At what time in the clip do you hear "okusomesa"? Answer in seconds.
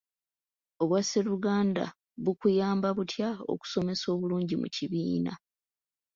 3.53-4.05